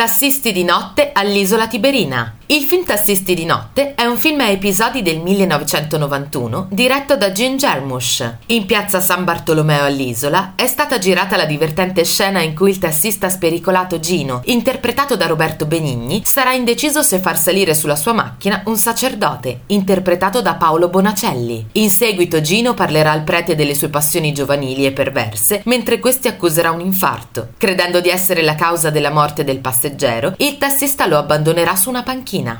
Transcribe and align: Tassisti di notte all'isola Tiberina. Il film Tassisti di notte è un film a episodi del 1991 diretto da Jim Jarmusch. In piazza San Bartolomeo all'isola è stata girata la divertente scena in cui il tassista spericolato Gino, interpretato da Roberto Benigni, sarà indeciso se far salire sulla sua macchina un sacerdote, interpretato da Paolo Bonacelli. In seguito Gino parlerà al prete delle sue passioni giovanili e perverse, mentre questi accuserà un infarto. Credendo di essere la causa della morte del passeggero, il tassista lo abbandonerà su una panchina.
Tassisti 0.00 0.52
di 0.52 0.64
notte 0.64 1.10
all'isola 1.12 1.68
Tiberina. 1.68 2.36
Il 2.46 2.62
film 2.62 2.84
Tassisti 2.84 3.34
di 3.34 3.44
notte 3.44 3.94
è 3.94 4.06
un 4.06 4.16
film 4.16 4.40
a 4.40 4.48
episodi 4.48 5.02
del 5.02 5.20
1991 5.20 6.68
diretto 6.70 7.16
da 7.16 7.30
Jim 7.30 7.56
Jarmusch. 7.56 8.38
In 8.46 8.64
piazza 8.64 8.98
San 8.98 9.24
Bartolomeo 9.24 9.84
all'isola 9.84 10.54
è 10.56 10.66
stata 10.66 10.98
girata 10.98 11.36
la 11.36 11.44
divertente 11.44 12.02
scena 12.02 12.40
in 12.40 12.56
cui 12.56 12.70
il 12.70 12.78
tassista 12.78 13.28
spericolato 13.28 14.00
Gino, 14.00 14.40
interpretato 14.46 15.16
da 15.16 15.26
Roberto 15.26 15.66
Benigni, 15.66 16.22
sarà 16.24 16.54
indeciso 16.54 17.02
se 17.02 17.18
far 17.18 17.38
salire 17.38 17.74
sulla 17.74 17.94
sua 17.94 18.14
macchina 18.14 18.62
un 18.64 18.78
sacerdote, 18.78 19.60
interpretato 19.66 20.40
da 20.40 20.54
Paolo 20.54 20.88
Bonacelli. 20.88 21.68
In 21.72 21.90
seguito 21.90 22.40
Gino 22.40 22.72
parlerà 22.72 23.12
al 23.12 23.22
prete 23.22 23.54
delle 23.54 23.74
sue 23.74 23.90
passioni 23.90 24.32
giovanili 24.32 24.86
e 24.86 24.92
perverse, 24.92 25.60
mentre 25.66 26.00
questi 26.00 26.26
accuserà 26.26 26.70
un 26.70 26.80
infarto. 26.80 27.50
Credendo 27.58 28.00
di 28.00 28.08
essere 28.08 28.42
la 28.42 28.54
causa 28.54 28.90
della 28.90 29.10
morte 29.10 29.44
del 29.44 29.60
passeggero, 29.60 29.88
il 30.38 30.58
tassista 30.58 31.06
lo 31.06 31.18
abbandonerà 31.18 31.76
su 31.76 31.88
una 31.88 32.02
panchina. 32.02 32.58